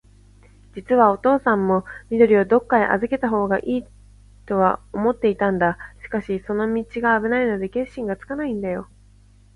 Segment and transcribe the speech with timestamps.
[0.73, 3.85] じつはおとうさんも、緑をどっかへあずけたほうがいい
[4.47, 5.77] とは思っていたんだ。
[6.03, 8.89] しかし、その道があぶないので、決心がつかないんだよ。